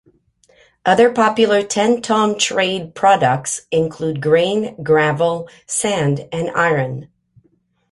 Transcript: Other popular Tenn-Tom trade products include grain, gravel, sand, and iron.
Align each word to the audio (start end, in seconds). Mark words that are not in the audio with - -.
Other 0.83 1.13
popular 1.13 1.61
Tenn-Tom 1.61 2.39
trade 2.39 2.95
products 2.95 3.67
include 3.69 4.19
grain, 4.19 4.81
gravel, 4.83 5.47
sand, 5.67 6.27
and 6.31 6.49
iron. 6.55 7.07